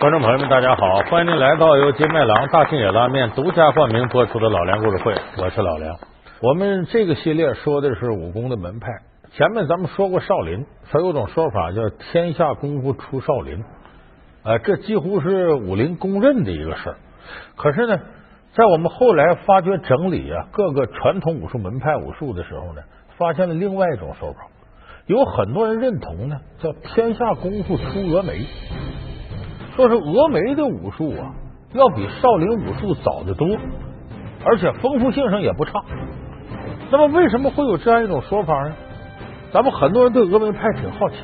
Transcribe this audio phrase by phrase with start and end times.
[0.00, 1.02] 观众朋友们，大家好！
[1.10, 5.94] 欢迎您来到由金麦郎大庆野拉面独家冠名播出的《老梁故事会》，我是老梁。
[6.40, 8.86] 我们这个系列说的是武功的门派。
[9.34, 13.62] 前面咱们说过少林，它有种说法叫“天下功夫出少林”，
[14.42, 16.96] 呃，这几乎是武林公认的一个事儿。
[17.56, 17.98] 可是呢，
[18.54, 22.80] 在我们后来发掘整理啊各个传统武术门派武术的时候呢，
[23.18, 24.46] 发现了另外一种说法，
[25.04, 28.46] 有很多人认同呢，叫“天下功夫出峨眉”。
[29.76, 31.32] 说是峨眉的武术啊，
[31.72, 33.48] 要比少林武术早得多，
[34.44, 35.72] 而且丰富性上也不差。
[36.90, 38.74] 那么为什么会有这样一种说法呢？
[39.52, 41.16] 咱们很多人对峨眉派挺好奇，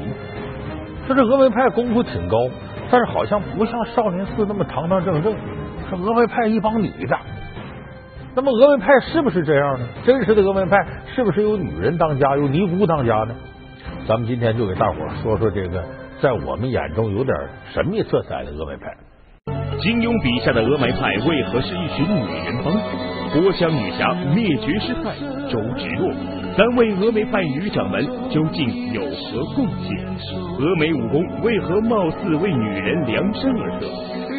[1.07, 2.49] 说这峨眉派功夫挺高，
[2.91, 5.35] 但是好像不像少林寺那么堂堂正正。
[5.89, 7.17] 说峨眉派一帮女的，
[8.35, 9.87] 那么峨眉派是不是这样呢？
[10.05, 10.77] 真实的峨眉派
[11.15, 13.35] 是不是有女人当家，有尼姑当家呢？
[14.09, 15.85] 咱们今天就给大伙说说这个。
[16.23, 17.37] 在我们眼中有点
[17.75, 18.91] 神秘色彩的峨眉派，
[19.79, 22.73] 金庸笔下的峨眉派为何是一群女人帮？
[23.35, 25.13] 郭襄女侠灭绝师太
[25.53, 26.11] 周芷若，
[26.57, 29.93] 三位峨眉派女掌门究竟有何贡献？
[30.57, 33.87] 峨眉武功为何貌似为女人量身而设？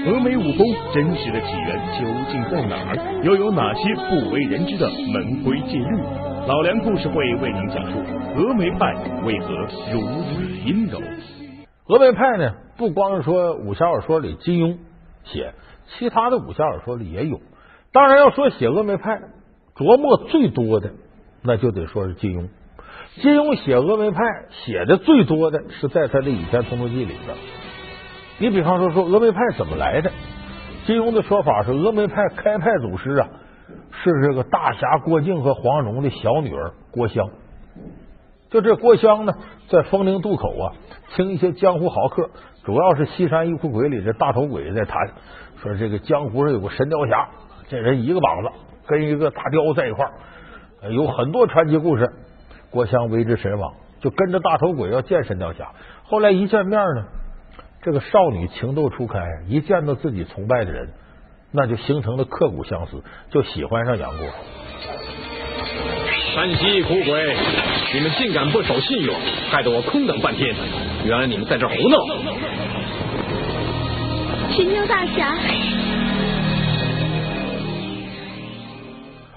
[0.09, 3.21] 峨眉武功真实的起源究竟在哪儿？
[3.21, 6.01] 又有哪些不为人知的门规戒律？
[6.47, 7.99] 老梁故事会为您讲述
[8.35, 9.53] 峨眉派为何
[9.93, 10.01] 如
[10.33, 10.99] 此阴柔。
[11.87, 14.77] 峨眉派呢，不光是说武侠小说里金庸
[15.23, 15.53] 写，
[15.87, 17.39] 其他的武侠小说里也有。
[17.93, 19.21] 当然要说写峨眉派
[19.75, 20.91] 琢磨最多的，
[21.41, 22.49] 那就得说是金庸。
[23.21, 24.21] 金庸写峨眉派
[24.51, 27.37] 写的最多的是在他的《倚天屠龙记》里边。
[28.39, 30.11] 你比方说说峨眉派怎么来的？
[30.85, 33.29] 金庸的说法是峨眉派开派祖师啊，
[33.91, 37.29] 是这个大侠郭靖和黄蓉的小女儿郭襄。
[38.49, 39.33] 就这郭襄呢，
[39.69, 40.73] 在风陵渡口啊。
[41.15, 42.29] 听一些江湖豪客，
[42.65, 44.95] 主要是西山一库鬼里的大头鬼在谈，
[45.61, 47.29] 说这个江湖上有个神雕侠，
[47.69, 48.49] 这人一个膀子
[48.85, 52.09] 跟一个大雕在一块儿，有很多传奇故事。
[52.69, 55.71] 郭襄为之神往，就跟着大头鬼要见神雕侠。
[56.03, 57.05] 后来一见面呢，
[57.81, 60.89] 这个少女情窦初开，一见到自己崇拜的人，
[61.53, 64.27] 那就形成了刻骨相思，就喜欢上杨过。
[66.35, 67.37] 山西苦鬼，
[67.93, 69.15] 你们竟敢不守信用，
[69.49, 70.53] 害得我空等半天。
[71.05, 71.97] 原来你们在这胡闹！
[74.51, 75.33] 神牛大侠。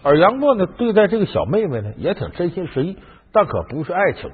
[0.02, 2.96] 而杨过呢，对待这个小妹妹呢，也挺真心实意，
[3.32, 4.30] 但可不是爱情。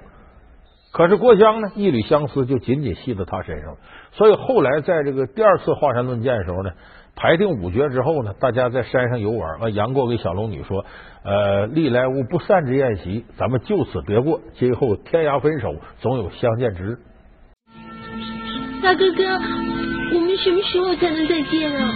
[0.93, 3.77] 可是郭襄呢，一缕相思就紧紧系在他身上，
[4.13, 6.71] 所以后来在这个第二次华山论剑的时候呢。
[7.17, 9.59] 排定五绝之后呢，大家在山上游玩。
[9.59, 10.85] 完，杨过给小龙女说
[11.25, 16.99] ：“呃，历来无不散之宴席，咱们就此别过，今后天涯分手，总有相见之日。”
[18.85, 19.23] 大哥哥，
[20.15, 21.91] 我们什么时候才能再见啊？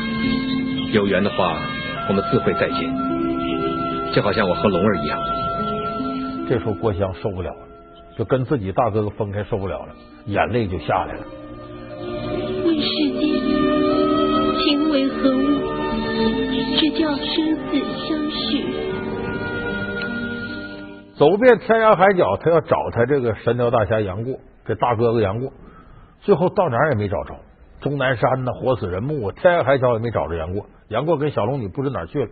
[0.92, 1.60] 有缘的话，
[2.08, 2.90] 我们自会再见。
[4.12, 5.20] 就好像我和龙儿一样。
[6.48, 7.68] 这时候郭襄受不了了，
[8.16, 9.94] 就跟自己大哥哥分开，受不了了，
[10.24, 11.20] 眼泪就下来了。
[14.90, 15.40] 为何物？
[16.78, 18.64] 只叫生死相许。
[21.14, 25.52] 走遍天涯海角，他要找他这个神雕大侠杨过，这大哥哥杨过，
[26.20, 27.36] 最后到哪儿也没找着。
[27.80, 30.66] 终南山呢，活死人墓，天涯海角也没找着杨过。
[30.88, 32.30] 杨过跟小龙女不知哪儿去了，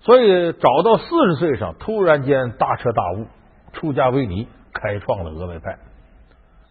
[0.00, 3.26] 所以找到四十岁上，突然间大彻大悟，
[3.72, 5.78] 出家为尼，开创了峨眉派。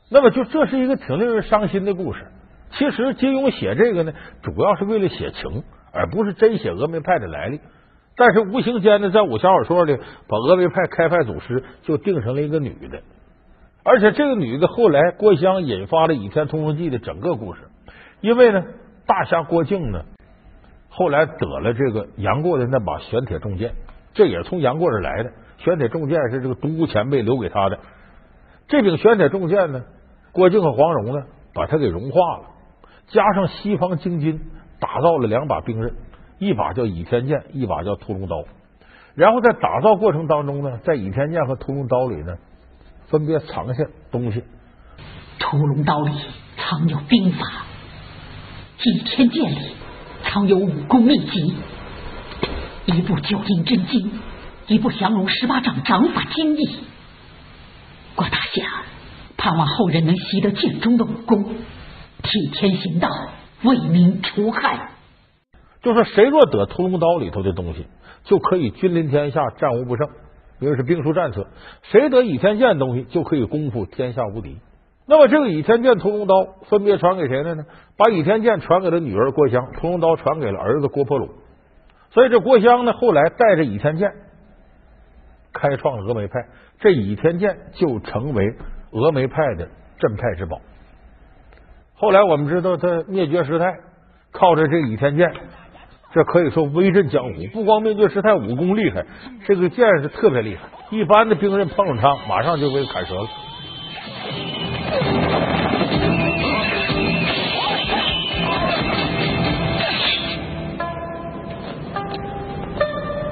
[0.10, 2.26] 那么，就这是一个挺令人伤心的故事。
[2.78, 5.64] 其实金庸写这个呢，主要是为了写情，
[5.94, 7.60] 而不是真写峨眉派的来历。
[8.18, 9.98] 但是无形间呢，在武侠小说里，
[10.28, 13.02] 把峨眉派开派祖师就定成了一个女的，
[13.84, 17.62] 而且这个女的后来郭襄引发了《倚天屠龙记》的整个故事。
[18.22, 18.64] 因为呢，
[19.06, 20.04] 大侠郭靖呢，
[20.90, 23.74] 后来得了这个杨过的那把玄铁重剑，
[24.14, 25.32] 这也从杨过这来的。
[25.58, 27.80] 玄铁重剑是这个独孤前辈留给他的。
[28.68, 29.84] 这柄玄铁重剑呢，
[30.32, 32.44] 郭靖和黄蓉呢，把它给融化了。
[33.08, 34.42] 加上西方精金，
[34.80, 35.94] 打造了两把兵刃，
[36.40, 38.44] 一把叫倚天剑，一把叫屠龙刀。
[39.14, 42.36] 然后在打造过程当中呢，在倚天剑和屠龙刀里呢，
[43.08, 44.44] 分别藏下东西。
[45.40, 46.12] 屠龙刀里
[46.58, 47.40] 藏有兵法，
[48.84, 49.76] 倚天剑里
[50.24, 51.56] 藏有武功秘籍，
[52.86, 54.12] 一部九阴真经，
[54.68, 56.80] 一部降龙十八掌掌法经义。
[58.16, 58.64] 郭大侠，
[59.38, 61.56] 盼望后人能习得剑中的武功。
[62.26, 63.08] 替天行道，
[63.64, 64.90] 为民除害。
[65.82, 67.86] 就说谁若得屠龙刀里头的东西，
[68.24, 70.10] 就可以君临天下，战无不胜，
[70.60, 71.48] 因为是兵书战策。
[71.84, 74.58] 谁得倚天剑东西，就可以功夫天下无敌。
[75.08, 76.36] 那么这个倚天剑、屠龙刀
[76.68, 77.66] 分别传给谁了呢？
[77.96, 81.30] 把倚天剑传给了女儿郭襄，屠龙刀传给了儿子郭破虏。
[82.10, 84.10] 所以这郭襄呢，后来带着倚天剑
[85.54, 86.40] 开创了峨眉派，
[86.80, 88.56] 这倚天剑就成为
[88.92, 89.70] 峨眉派的
[90.00, 90.60] 镇派之宝。
[91.98, 93.66] 后来我们知道，他灭绝师太
[94.32, 95.32] 靠着这倚天剑，
[96.14, 97.32] 这可以说威震江湖。
[97.54, 99.06] 不光灭绝师太武功厉害，
[99.48, 103.28] 这个剑是特别厉害，一般的兵刃碰上他，马上就被砍折了。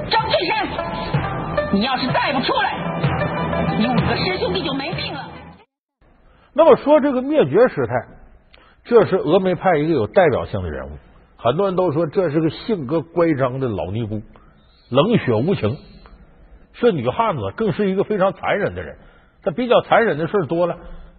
[0.09, 0.67] 张翠山，
[1.73, 5.25] 你要是再不出来，你五个师兄弟就没命了。
[6.55, 7.93] 那么说这个灭绝师太，
[8.85, 10.91] 这是峨眉派一个有代表性的人物。
[11.37, 14.21] 很多人都说这是个性格乖张的老尼姑，
[14.89, 15.77] 冷血无情，
[16.73, 18.97] 是女汉子，更是一个非常残忍的人。
[19.41, 20.77] 他比较残忍的事多了，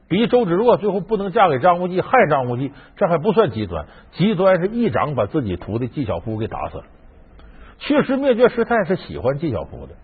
[0.08, 3.86] 比周芷若最后不能嫁给张无忌，害张无忌，这还不算极端。
[4.12, 6.84] 极端是一掌把自己徒弟纪晓芙给打死了。
[7.78, 9.94] 确实，灭绝师太是喜欢纪晓芙的，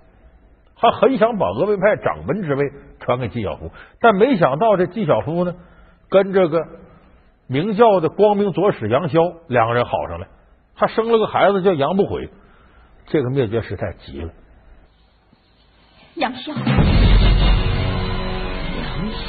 [0.77, 3.71] 她很想把峨眉派掌门之位传给纪晓芙，
[4.01, 5.55] 但没想到这纪晓芙呢，
[6.11, 6.67] 跟这个
[7.51, 9.19] 明教的光明左使杨逍
[9.49, 10.29] 两个人好上了，
[10.77, 12.31] 还生了个孩子叫杨不悔。
[13.09, 14.31] 这个灭绝师太急了，
[16.15, 16.63] 杨逍，杨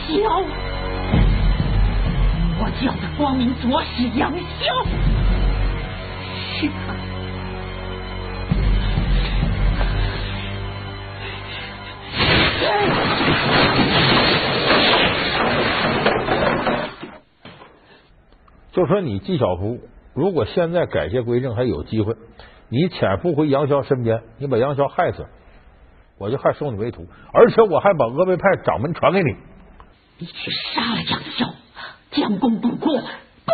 [0.05, 0.43] 逍，
[2.59, 4.85] 我叫的光明左使杨逍，
[6.59, 6.93] 是他。
[18.71, 19.79] 就说你纪晓芙，
[20.13, 22.15] 如果现在改邪归正还有机会，
[22.69, 25.27] 你潜伏回杨逍身边，你把杨逍害死，
[26.17, 29.35] 我就还收你为徒，而且我还把峨眉派掌门传给你。
[30.19, 31.53] 你去杀了杨逍，
[32.11, 32.97] 将功补过。
[32.97, 33.51] 不，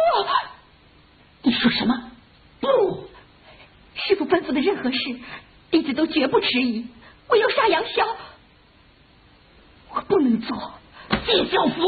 [1.41, 2.11] 你说什么？
[2.59, 2.67] 不，
[3.95, 4.97] 师傅吩咐的任何事，
[5.71, 6.87] 弟子都绝不迟疑。
[7.29, 8.05] 我要杀杨逍，
[9.95, 10.55] 我不能做。
[11.25, 11.81] 纪晓芙，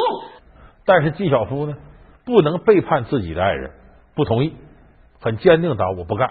[0.86, 1.76] 但是纪晓芙呢，
[2.30, 3.72] 不能背叛自己的爱人，
[4.14, 4.54] 不同意，
[5.20, 6.30] 很坚定的我不干。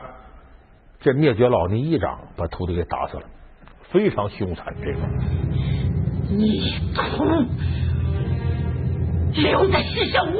[1.00, 3.24] 这灭绝老尼一掌把徒弟给打死了，
[3.90, 4.76] 非常凶残。
[4.80, 4.98] 这个
[6.30, 7.24] 你徒
[9.32, 10.38] 留在世上无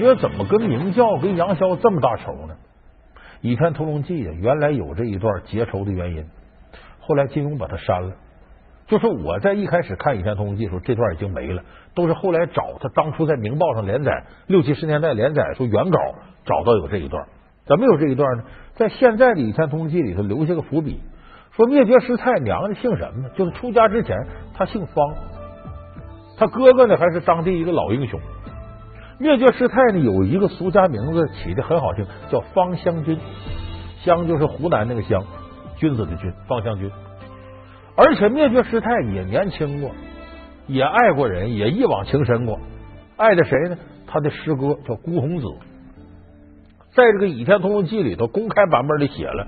[0.00, 2.54] 觉怎么跟明教跟杨逍这么大仇呢？
[3.42, 6.24] 《倚天屠龙记》啊，原来有这一段结仇的原因，
[7.00, 8.14] 后来金庸把它删了。
[8.86, 11.62] 就说我在一开始看《倚天屠龙记》的时候，这段已经没了，
[11.94, 15.98] 都是后来找他当初在《明报》上连载六七十年代连载说原稿
[16.44, 17.26] 找到有这一段。
[17.66, 18.44] 怎么有这一段呢？
[18.74, 21.00] 在现在的《倚天屠龙记》里头留下个伏笔，
[21.52, 23.28] 说灭绝师太娘家姓什么？
[23.36, 24.16] 就是出家之前
[24.54, 25.14] 他姓方，
[26.36, 28.18] 他哥哥呢还是当地一个老英雄。
[29.20, 33.18] 灭绝师太呢有一个俗家名字起的很好听，叫方香君，
[34.02, 35.22] 香就是湖南那个香，
[35.76, 36.90] 君子的君，方香君。
[37.96, 39.90] 而且灭绝师太也年轻过，
[40.66, 42.58] 也爱过人，也一往情深过。
[43.18, 43.76] 爱的谁呢？
[44.06, 45.46] 他的师哥叫孤鸿子，
[46.94, 49.46] 在这个《倚天屠龙记》里头公开版本里写了，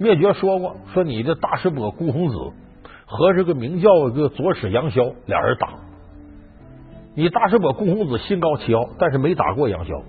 [0.00, 2.34] 灭绝说过，说你的大师伯孤鸿子
[3.06, 5.68] 和这个明教这个左使杨逍俩人打。
[7.14, 10.02] 你大师伯顾公子心高气傲，但是没打过杨逍，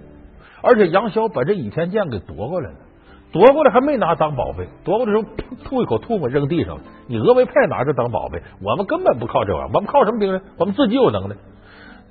[0.62, 2.76] 而且杨逍把这倚天剑给夺过来了，
[3.32, 5.24] 夺过来还没拿当宝贝，夺过来时候
[5.64, 6.82] 吐一口唾沫扔地上了。
[7.08, 10.42] 你峨眉派拿着当宝贝，我们根本不靠这玩意儿，我们靠什么兵刃？
[10.58, 11.36] 我们自己有能耐。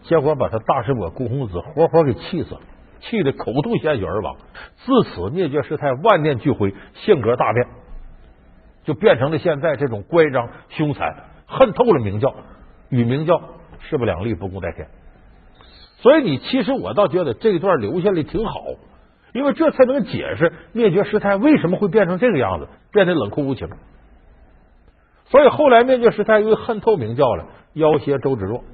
[0.03, 2.61] 结果把他大师伯顾公子活活给气死了，
[3.01, 4.37] 气得口吐鲜血而亡。
[4.85, 7.67] 自此灭绝师太万念俱灰，性格大变，
[8.85, 11.15] 就变成了现在这种乖张凶残，
[11.47, 12.35] 恨透了明教，
[12.89, 13.41] 与明教。
[13.81, 14.89] 势不两立，不共戴天。
[15.99, 18.63] 所以你其实我倒觉得这一段留下来挺好，
[19.35, 23.69] 因为这才能解释灭绝师太为什么会变成这个样子，变得冷酷无情。
[25.27, 28.65] 所以后来灭绝师太因为恨透明教了，要挟周芷若。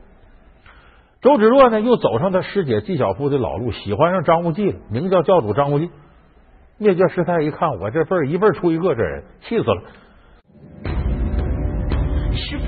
[1.21, 4.79] 周芷若呢，又走上他师姐纪晓芙的老路，喜欢上张无忌了。
[4.91, 5.91] 明教教主张无忌，
[6.79, 9.83] 灭绝师太一看，我这辈一辈出一个这人，气死了。
[12.33, 12.65] 师傅，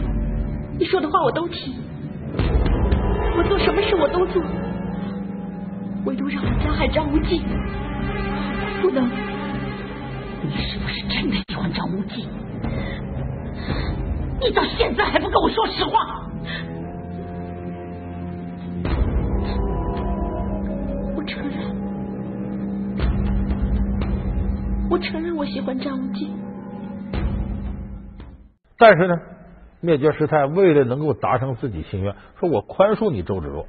[0.78, 1.74] 你说的话我都听。
[3.38, 4.42] 我做什么事我都做，
[6.06, 7.40] 唯独让我加害张无忌，
[8.82, 9.08] 不能！
[10.42, 12.28] 你是不是真的喜欢张无忌？
[14.40, 16.28] 你到现在还不跟我说实话？
[21.14, 21.60] 我承认，
[24.90, 26.28] 我承认我喜欢张无忌。
[28.76, 29.14] 但是呢？
[29.80, 33.66] 灭绝师太为了能够达成自己心愿，说我宽恕你周芷若。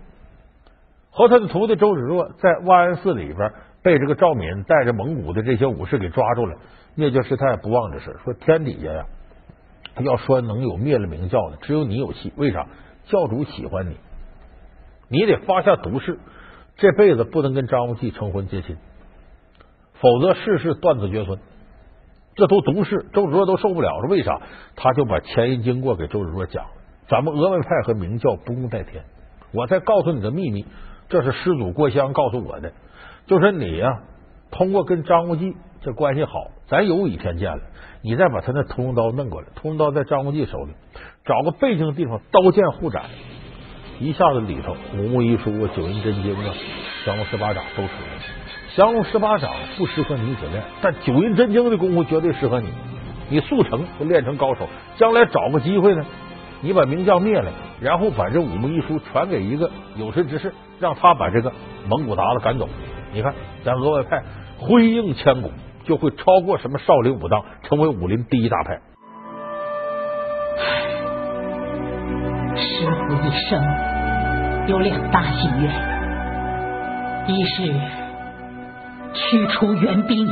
[1.12, 3.52] 和他的徒弟周芷若在万安寺里边
[3.84, 6.58] 被这个赵敏带着蒙古的这些武士给抓住了。
[6.96, 9.06] 灭绝师太不忘这事，说天底下呀，
[10.02, 12.34] 要说能有灭了明教的，只有你有戏。
[12.36, 12.68] 为啥？
[13.06, 13.98] 教主喜欢你，
[15.08, 16.20] 你得发下毒誓，
[16.78, 18.78] 这辈子不能跟张无忌成婚结亲，
[19.94, 21.40] 否则世世断子绝孙。
[22.40, 24.08] 这都毒誓，周芷若都受不了了。
[24.10, 24.42] 为啥？
[24.76, 26.72] 他就把前因经过给周芷若讲了。
[27.08, 29.04] 咱们峨眉派和明教不共戴天。
[29.52, 30.66] 我再告诉你个秘密，
[31.10, 32.72] 这是师祖郭襄告诉我的，
[33.26, 34.02] 就是你呀，
[34.52, 36.32] 通过跟张无忌这关系好，
[36.68, 37.64] 咱有倚天剑了，
[38.04, 40.74] 你再把他那屠龙刀弄过来，屠龙刀在张无忌手里，
[41.26, 43.06] 找个背景地方，刀剑互斩，
[44.00, 46.54] 一下子里头五木遗书啊、九阴真经啊、
[47.06, 48.22] 降龙十八掌都出来了。
[48.76, 52.70] 降龙十八掌不适合女子练，但九阴真经的功夫绝对适合你。
[53.30, 56.06] 你速成就练成高手，将来找个机会呢，
[56.62, 61.52] 你把名将灭了，然后把这五木一书传给一个有识之士，让他把这个
[61.88, 62.68] 蒙古鞑子赶走。
[63.12, 63.34] 你看，
[63.64, 64.24] 咱峨外派
[64.58, 65.52] 辉映千古，
[65.84, 68.80] 就会超过什么少林、武当，成为武林第一大派。
[72.56, 73.64] 师傅一生
[74.68, 75.72] 有两大心愿，
[77.28, 77.64] 一是
[79.14, 80.28] 驱除援兵，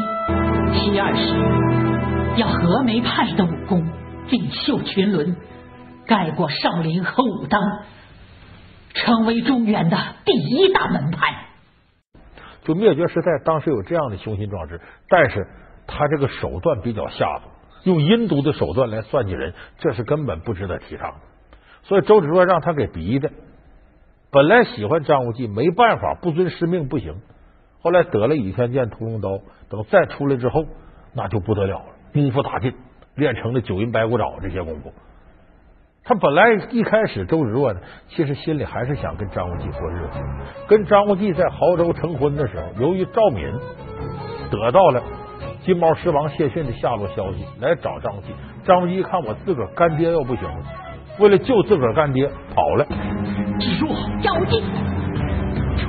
[0.73, 3.87] 其二是要峨眉派的武功
[4.27, 5.35] 锦绣群伦，
[6.05, 7.61] 盖过少林和武当，
[8.93, 11.47] 成为中原的第一大门派。
[12.63, 14.79] 就灭绝师太当时有这样的雄心壮志，
[15.09, 15.47] 但是
[15.87, 17.51] 他这个手段比较下作，
[17.83, 21.15] 用阴毒的手段来算计人，这是根本不值得提倡。
[21.83, 23.31] 所以周芷若让他给逼的，
[24.31, 27.15] 本来喜欢张无忌，没办法，不遵师命不行。
[27.81, 30.65] 后来得了倚天剑、屠龙刀，等再出来之后，
[31.13, 32.73] 那就不得了了，功夫大进，
[33.15, 34.91] 练成了九阴白骨爪这些功夫。
[36.03, 40.19] 他本来一开始周芷若呢，其实心里还是想跟张无忌过日子。
[40.67, 43.45] 跟张无忌在亳州成婚的时候，由于赵敏
[44.49, 45.03] 得到了
[45.63, 48.33] 金毛狮王谢逊的下落消息，来找张无忌。
[48.63, 50.63] 张无忌一看我自个儿干爹要不行了，
[51.19, 52.85] 为了救自个儿干爹跑了。
[53.59, 53.89] 芷若，
[54.21, 54.63] 张无忌，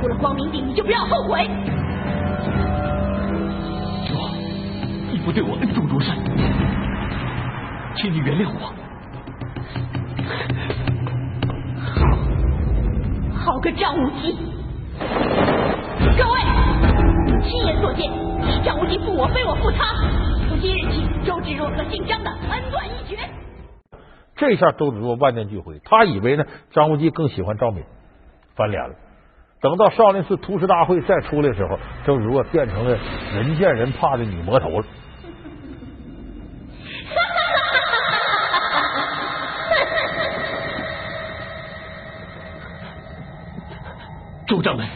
[0.01, 1.45] 出了光明顶，你就不要后悔。
[4.09, 4.31] 若，
[5.13, 6.17] 义父对我恩重如山，
[7.97, 8.73] 请你原谅我。
[13.35, 14.37] 好，好个张无忌！
[16.17, 16.41] 各位，
[17.43, 18.09] 亲眼所见，
[18.65, 19.97] 张无忌负我，非我负他。
[20.49, 23.17] 从今日起，周芷若和姓张的恩断义绝。
[24.37, 27.83] 这下周芷若万念俱灰，他以为呢张无忌更喜欢赵敏，
[28.55, 28.95] 翻脸了。
[29.61, 32.97] 等到少林寺屠师大会再出来的时候，周芷若变成了
[33.35, 34.85] 人见人怕的女魔头了。
[44.47, 44.87] 周掌门，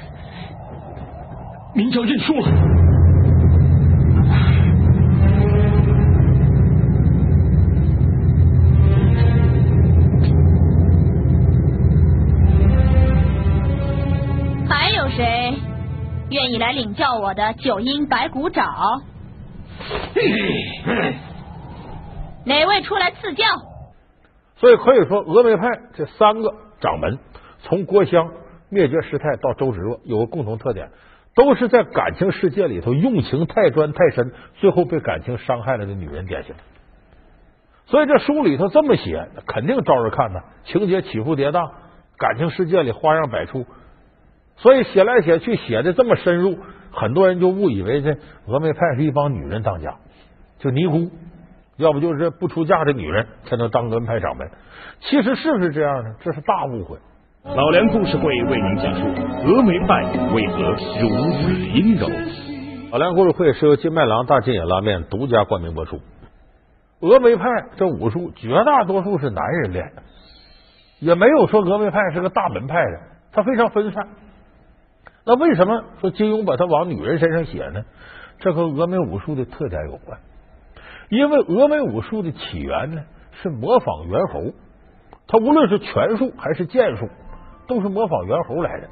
[1.75, 2.82] 明教认输了。
[16.63, 18.65] 来领教我的九阴白骨爪？
[22.47, 23.45] 哪位出来赐教？
[24.57, 27.19] 所以可以说，峨眉派这三个掌门，
[27.63, 28.31] 从郭襄、
[28.69, 30.91] 灭绝师太到周芷若，有个共同特点，
[31.35, 36.55] 都是在感情世界里头用情太专太深，最后被感情伤害了的女人典型。
[37.87, 41.71] 所以这书里头这么写，肯定招人看呐，情节起伏跌宕，
[42.19, 43.67] 感情世界里花样百出。
[44.57, 46.57] 所以写来写去写的这么深入，
[46.93, 48.13] 很多人就误以为这
[48.47, 49.97] 峨眉派是一帮女人当家，
[50.59, 51.11] 就尼姑，
[51.77, 54.49] 要不就是不出嫁的女人才能当峨眉派掌门。
[55.01, 56.15] 其实是不是这样呢？
[56.21, 56.99] 这是大误会。
[57.45, 59.07] 老梁故事会为您讲述
[59.49, 62.09] 峨眉派为何如此阴柔。
[62.93, 65.99] 老梁故事会是由金麦郎大金眼拉面独家冠名播出。
[67.01, 67.45] 峨眉派
[67.77, 70.03] 这武术绝大多数是男人练的，
[71.01, 73.01] 也没有说峨眉派是个大门派的，
[73.33, 74.07] 它非常分散。
[75.25, 77.85] 那为什么说金庸把它往女人身上写呢？
[78.41, 80.19] 这和峨眉武术的特点有关。
[81.09, 83.03] 因为峨眉武术的起源呢
[83.41, 84.53] 是模仿猿猴，
[85.29, 87.09] 它无论是拳术还是剑术，
[87.69, 88.89] 都是模仿猿猴来的。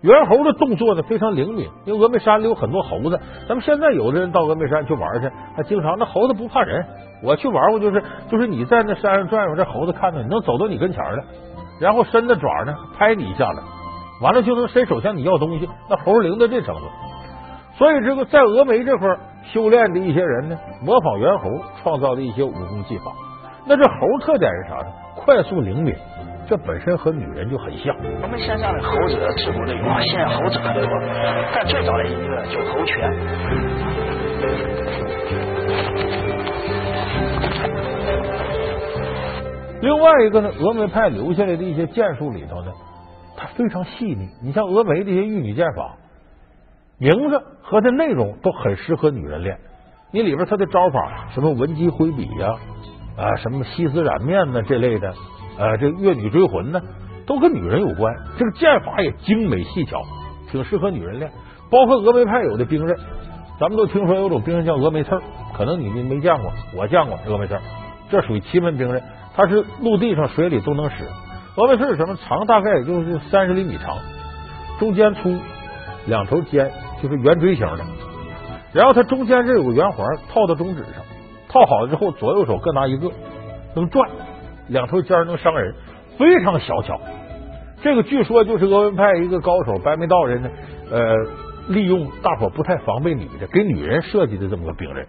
[0.00, 3.20] 猿猴的动作呢非常灵敏，因为峨眉山里有很多猴子。
[3.48, 6.84] 咱们现在有的人到峨眉山去玩去，还经常那猴子不怕人。
[7.22, 11.24] 我去玩过，就是就是你在那山上转悠，这猴子看到你能走到你跟前了，
[11.80, 13.62] 然后伸着爪呢拍你一下子。
[14.20, 16.82] 完了就能伸手向你要东西，那猴灵的这程度。
[17.76, 19.08] 所以这个在峨眉这块
[19.52, 21.50] 修炼的一些人呢，模仿猿猴
[21.82, 23.12] 创造的一些武功技法。
[23.66, 24.86] 那这猴特点是啥呢？
[25.16, 25.94] 快速灵敏，
[26.46, 27.96] 这本身和女人就很像。
[28.22, 30.86] 我们现在的猴子自古就有，现在猴子很多，
[31.54, 33.10] 但最早的一个就猴拳。
[39.80, 42.72] 另外一个呢，峨眉派留下来的一些剑术里头呢，
[43.36, 44.28] 它非常细腻。
[44.42, 45.96] 你像峨眉这些玉女剑法，
[46.98, 49.58] 名字和这内容都很适合女人练。
[50.12, 52.54] 你里边它的招法，什么文姬挥笔呀，
[53.16, 55.12] 啊，什么西子染面呢这类的，
[55.58, 56.80] 呃，这越女追魂呢，
[57.26, 58.14] 都跟女人有关。
[58.38, 60.02] 这个剑法也精美细巧，
[60.50, 61.30] 挺适合女人练。
[61.70, 62.96] 包括峨眉派有的兵刃，
[63.58, 65.10] 咱们都听说有种兵刃叫峨眉刺，
[65.56, 67.58] 可能你们没见过，我见过峨眉刺，
[68.08, 69.02] 这属于奇门兵刃。
[69.34, 71.04] 它是陆地上、水里都能使。
[71.56, 72.16] 峨眉刺是什么？
[72.16, 73.96] 长大概也就是三十厘米长，
[74.80, 75.38] 中间粗，
[76.06, 76.68] 两头尖，
[77.00, 77.84] 就是圆锥形的。
[78.72, 81.04] 然后它中间这有个圆环，套到中指上，
[81.48, 83.08] 套好了之后，左右手各拿一个，
[83.76, 84.10] 能转，
[84.66, 85.72] 两头尖能伤人，
[86.18, 87.00] 非常小巧。
[87.82, 90.50] 这个据说就是峨眉派一个高手白眉道人呢，
[90.90, 91.14] 呃，
[91.68, 95.06] 利用大伙不太防备女的，给女人设计的这么个兵刃。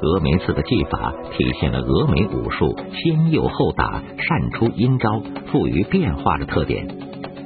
[0.00, 6.86] 峨眉刺的技法体现了峨眉武术先诱后打、善出阴招、富于变化的特点，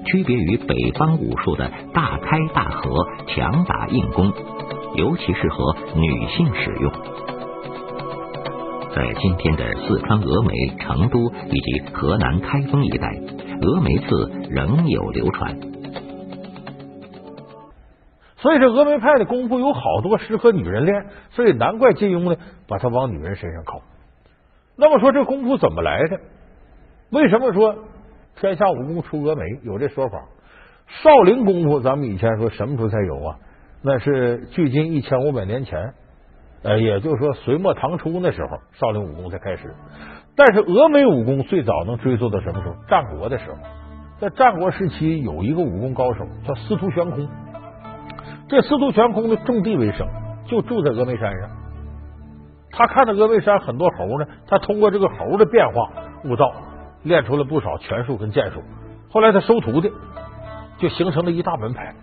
[0.04, 4.30] 区别于北方武术的大开大合、强打硬攻，
[4.97, 6.92] 尤其适合女性使用。
[8.94, 11.18] 在今天的四川峨眉、成都
[11.50, 13.09] 以及河南开封一带，
[13.62, 15.56] 峨眉刺仍有流传。
[18.42, 23.80] 所以这峨眉派的功夫有好多适合女人练，所以难怪金庸呢把它往女人身上靠。
[24.76, 26.19] 那么说这功夫怎么来的？
[27.10, 27.76] 为什么说
[28.40, 29.45] 天下武功出峨眉？
[29.62, 30.19] 有这说法。
[30.88, 33.36] 少林功夫咱们以前说什么时候才有啊？
[33.80, 35.95] 那是距今一千五百年前，
[36.64, 39.73] 呃，也就是说隋末唐初那时候，少林武功才开始。
[40.34, 42.75] 但是峨眉武功最早能追溯到什么时候？
[42.88, 43.58] 战国的时候，
[44.19, 47.28] 在战国时期有一个武功高手叫司徒悬空。
[48.52, 50.06] 这司徒悬空呢，种地为生，
[50.45, 51.49] 就住在峨眉山上。
[52.71, 55.88] 他看到峨眉山很多猴呢，他通过这个猴的变化
[56.25, 56.52] 悟道，
[57.02, 58.62] 练出了不少拳术跟剑术。
[59.10, 59.91] 后来他收徒弟，
[60.76, 61.95] 就形成了一大门派。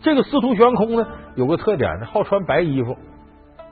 [0.00, 2.96] 这个司徒悬空呢，有个特点呢，好穿白衣服。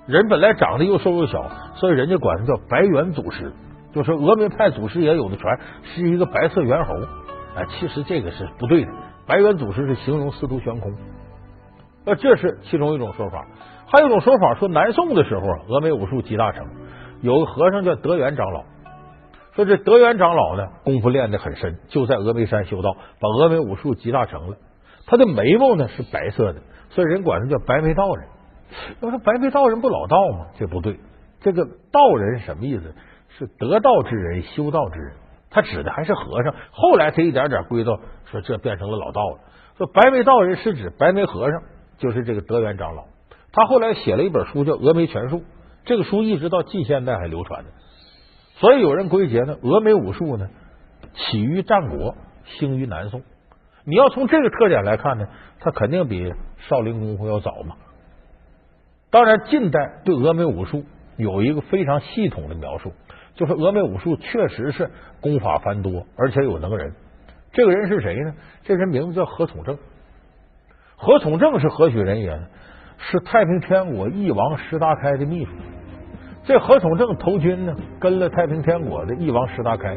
[0.07, 3.53] 人本来长得又瘦又小，所以人家管他叫白猿祖师，
[3.93, 6.95] 就说峨眉派祖师爷有的传是一个白色猿猴。
[7.57, 8.93] 哎，其实这个是不对的。
[9.27, 10.93] 白猿祖师是形容司徒悬空。
[12.05, 13.47] 那这是其中一种说法，
[13.87, 16.67] 还有一种说法说南宋的时候，峨眉武术集大成，
[17.21, 18.65] 有个和尚叫德元长老，
[19.55, 24.57] 说这德元长老呢功夫练得很深，就在峨眉山修道，把峨眉武术集大成了。
[25.07, 26.61] 他的眉毛呢是白色的，
[26.91, 28.29] 所以人管他叫白眉道人。
[29.01, 30.47] 要说白眉道人不老道吗？
[30.59, 30.99] 这不对，
[31.41, 32.95] 这个道人什么意思？
[33.39, 35.13] 是得道之人，修道之人。
[35.51, 36.55] 他指的还是和尚。
[36.71, 37.99] 后来他一点点归到
[38.31, 39.39] 说这变成了老道了。
[39.77, 41.63] 说白眉道人是指白眉和尚。
[42.03, 43.05] 就是这个德元长老，
[43.53, 45.39] 他后来写了一本书叫《峨眉全书》，
[45.85, 47.71] 这个书一直到近现代还流传着。
[48.57, 50.49] 所以有人归结呢，峨眉武术呢
[51.15, 53.23] 起于战国，兴于南宋。
[53.85, 55.29] 你要从这个特点来看呢，
[55.61, 56.35] 它肯定比
[56.69, 57.77] 少林功夫要早嘛。
[59.11, 60.85] 当然，近代对峨眉武术
[61.17, 62.93] 有一个非常系统的描述，
[63.37, 66.95] 就是峨眉武术确实是功法繁多，而且有能人。
[67.53, 68.35] 这个人是谁呢？
[68.65, 69.79] 这人名字叫何从正。
[71.05, 72.43] 何从正是何许人也呢？
[72.97, 75.51] 是太平天国翼王石达开的秘书。
[76.45, 79.97] 这何从正投军呢，跟了太平天国的翼王石达开，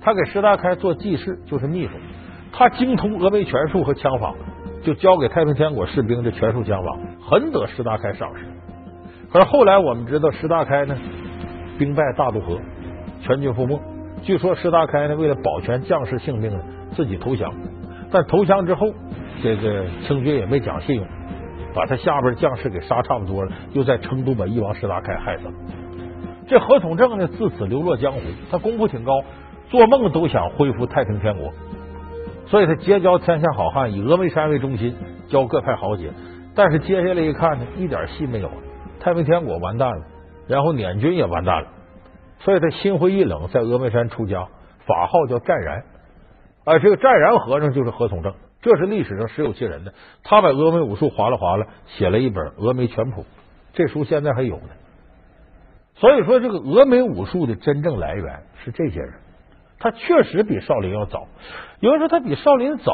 [0.00, 1.92] 他给石达开做记事，就是秘书。
[2.54, 4.34] 他精通峨眉拳术和枪法，
[4.82, 8.46] 就教给太平天国士兵的拳术枪法，很得石达开赏识。
[9.30, 10.96] 可是后来我们知道，石达开呢
[11.78, 12.58] 兵败大渡河，
[13.20, 13.78] 全军覆没。
[14.22, 16.58] 据说石达开呢为了保全将士性命呢，
[16.96, 17.52] 自己投降。
[18.10, 18.86] 但投降之后。
[19.42, 21.06] 这个清军也没讲信用，
[21.74, 25.52] 把他下边将士给杀差不多了，又在成都把翼王石达开害死了。
[26.46, 28.20] 这何从正呢，自此流落江湖。
[28.50, 29.22] 他功夫挺高，
[29.68, 31.52] 做梦都想恢复太平天国，
[32.46, 34.94] 所以他结交天下好汉，以峨眉山为中心，
[35.28, 36.10] 教各派豪杰。
[36.54, 38.50] 但是接下来一看呢，一点戏没有，
[38.98, 40.04] 太平天国完蛋了，
[40.48, 41.68] 然后捻军也完蛋了，
[42.40, 44.48] 所以他心灰意冷，在峨眉山出家，
[44.86, 45.84] 法号叫湛然。
[46.64, 48.34] 啊，这个湛然和尚就是何从正。
[48.62, 53.22] 这是历史上实有其人的，他把峨眉武术划了划了，写了一本《峨眉全谱》，
[53.72, 54.68] 这书现在还有呢。
[55.96, 59.14] 所以说，这个峨眉武术的真正来源是这些人，
[59.78, 61.26] 他确实比少林要早。
[61.80, 62.92] 有人说他比少林早，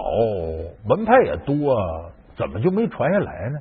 [0.88, 1.76] 门派也多，
[2.36, 3.58] 怎么就没传下来呢？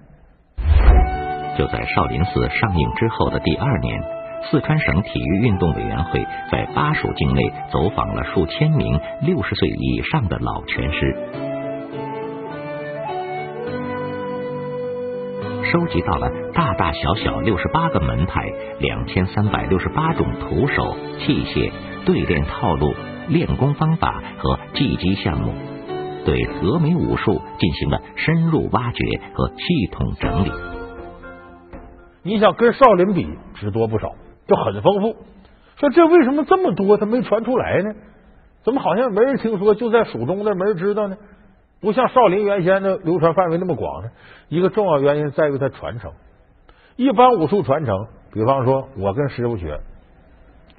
[1.58, 4.04] 就在少林寺上映之后的第二年，
[4.52, 7.42] 四川省体育运动委员会在巴蜀境内
[7.72, 11.16] 走访了数千名六十岁以上的老拳师，
[15.72, 18.46] 收集到了大大小小六十八个门派、
[18.80, 21.72] 两千三百六十八种徒手、器械、
[22.06, 22.94] 对练套路、
[23.30, 25.54] 练功方法和技击项目，
[26.24, 30.52] 对峨眉武术进行了深入挖掘和系统整理。
[32.22, 34.14] 你想跟少林比，只多不少，
[34.48, 35.16] 就很丰富。
[35.78, 37.92] 说这为什么这么多，它没传出来呢？
[38.64, 39.74] 怎么好像没人听说？
[39.74, 41.18] 就在蜀中那没人知道呢？
[41.82, 44.10] 不像少林原先的流传范围那么广呢？
[44.50, 46.12] 一个重要原因在于它传承。
[46.96, 49.80] 一般武术传承，比方说我跟师傅学，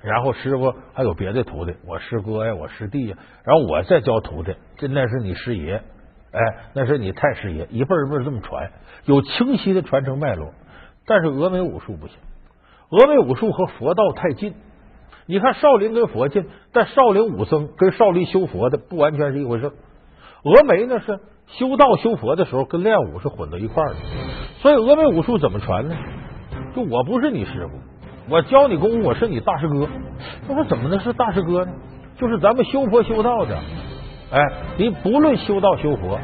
[0.02, 5.82] 然后师傅还有别的徒弟，我师哥呀，我师弟呀，然后我再教徒弟，这那是你师爷，
[6.32, 6.40] 哎，
[6.74, 8.72] 那是你太师爷，一辈一辈这么传，
[9.04, 10.52] 有清晰的传承脉络。
[11.06, 12.16] 但是峨眉武术不行，
[12.90, 14.54] 峨眉武术和佛道太近。
[15.26, 19.70] 你看少林跟佛近，但少林武僧跟少林修佛的不完全是一回事。
[20.46, 21.18] 峨眉呢是
[21.58, 23.96] 修道修佛的时候跟练武是混到一块儿的，
[24.60, 25.96] 所以峨眉武术怎么传呢？
[26.72, 29.88] 就我不是你师傅，我教你功夫，我是你大师哥。
[30.46, 31.72] 那我怎么能是大师哥呢？
[32.16, 33.58] 就是咱们修佛修道的，
[34.30, 34.40] 哎，
[34.76, 36.16] 你不论修道修佛，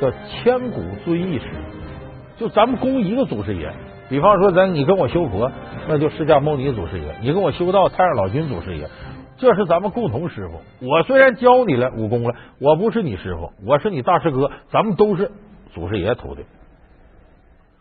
[0.00, 1.44] 叫千古尊义师，
[2.38, 3.70] 就咱们供一个祖师爷。
[4.08, 5.50] 比方说，咱你跟我修佛，
[5.86, 8.88] 那就释迦牟尼祖师爷；你跟我修道，太上老君祖师爷。
[9.38, 10.60] 这是咱们共同师傅。
[10.86, 14.50] 我虽然教你了武功了，我不是你师傅，我是你大师哥。
[14.70, 15.30] 咱们都是
[15.74, 16.44] 祖师爷徒弟，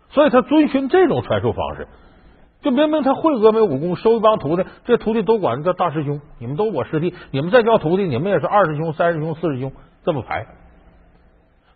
[0.09, 1.87] 所以他遵循这种传授方式。
[2.61, 6.19] 就明明他会峨眉武功，收一帮徒弟，这徒弟都管他叫大师兄。
[6.39, 9.71] 你们都我师弟，你们再教徒弟，你们也是二师兄、三师兄、四师兄
[10.03, 10.47] 这么排。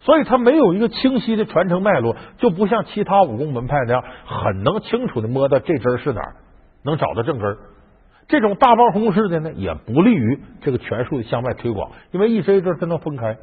[0.01, 6.35] 所以他没有一个清晰的传承脉络，就不像其他武功门派那样，很能清楚的摸到这针是哪儿，
[6.83, 7.57] 能找到正根。
[8.29, 13.37] 这种大包轰式的呢，也不利于这个拳术的向外推广，因为一针一针它能分开。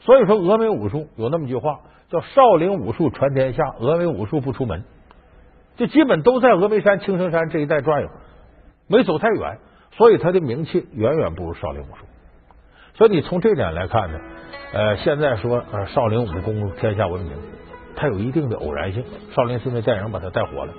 [0.00, 1.80] 所以说，峨眉武术有那么句话，
[2.10, 4.84] 叫“少林武术传天下，峨眉武术不出门”，
[5.76, 8.08] 就基本都在峨眉山、青城山这一带转悠，
[8.86, 9.58] 没走太远，
[9.92, 12.04] 所以他的名气远远不如少林武术。
[12.94, 14.20] 所以你从这点来看呢？
[14.74, 17.32] 呃，现在说呃，少林武功天下闻名，
[17.96, 19.02] 它有一定的偶然性。
[19.34, 20.74] 少林寺那电影把它带火了。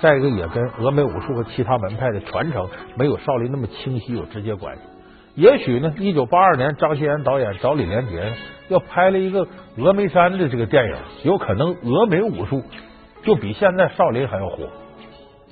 [0.00, 4.82] 再一个，也跟峨眉武术和其他门派的传承没有少林那么清晰有直接关系。
[5.34, 8.32] 也许呢，一九八二年张骞言导演找李连杰
[8.68, 12.62] 要拍了一个峨眉山的这个电影，有可能峨眉武术
[13.22, 14.68] 就比现在少林还要火。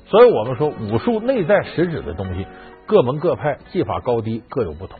[0.06, 2.46] 所以我们说，武术内在实质的东西，
[2.86, 4.98] 各门各派技法高低各有不同。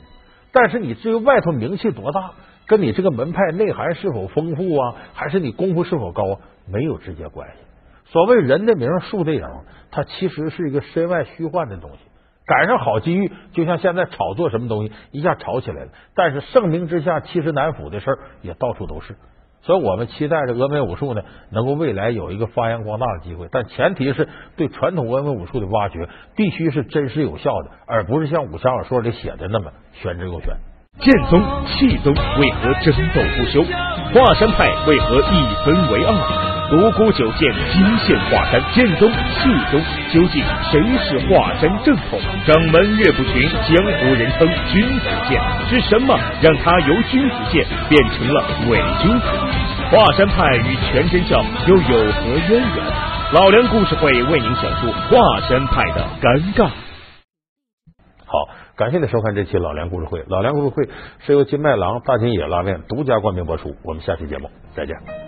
[0.53, 2.33] 但是你至于外头名气多大？
[2.67, 6.39] 跟你这个门派内涵是否丰富啊，还是你功夫是否高，
[6.71, 7.68] 没有直接关系。
[8.13, 9.43] 所谓人的名树的影，
[9.91, 11.99] 它其实是一个身外虚幻的东西。
[12.47, 15.91] 赶上好机遇，就像现在炒作什么东西，一下炒起来了。
[16.15, 19.17] 但是盛名之下，其实难副的事儿也到处都是。
[19.61, 23.49] 所以我们期待着峨眉武术呢，能够未来有一个发扬光大的机会。
[23.53, 30.57] 但前提是对传统峨眉武术的挖掘，必须是真实有效的，而不是像武侠小说里写的那么玄之又玄。
[31.01, 33.63] 剑宗、气宗为何争斗不休？
[34.15, 36.58] 华山派为何一分为二？
[36.71, 39.81] 独孤九剑惊现华山，剑宗、气宗
[40.13, 42.21] 究竟谁是华山正统？
[42.47, 49.27] 掌门岳不群，江湖人称君子剑，是什么让他由君子剑变成了伪君子？
[49.91, 52.85] 华山派与全真教又有何渊源？
[53.33, 56.69] 老梁故事会为您讲述华山派的尴尬。
[58.27, 58.49] 好。
[58.79, 60.23] 感谢您收看这期老梁故事会。
[60.29, 60.89] 老梁故事会
[61.27, 63.75] 是由金麦郎大金野拉面独家冠名播出。
[63.83, 65.28] 我们下期节目再见。